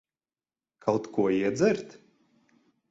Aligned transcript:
Kaut 0.85 1.05
ko 1.13 1.21
iedzert? 1.35 1.89